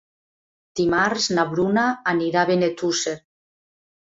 [0.79, 1.83] Dimarts na Bruna
[2.15, 3.15] anirà a Benetússer.